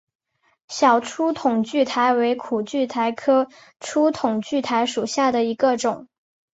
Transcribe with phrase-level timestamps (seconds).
[0.67, 3.47] 小粗筒苣苔为苦苣苔科
[3.79, 6.07] 粗筒苣苔属下的一个种。